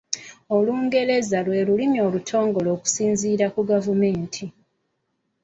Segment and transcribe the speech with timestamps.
[0.57, 4.45] Olungereza lwe lulimi olutongole okusinzira ku gavumenti.